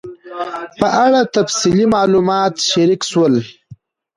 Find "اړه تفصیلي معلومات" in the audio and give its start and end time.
1.05-2.53